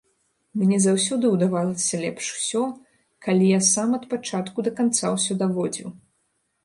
[0.59, 2.63] Мне заўсёды ўдавалася лепш усё,
[3.25, 5.87] калі я сам ад пачатку да канца ўсё даводзіў.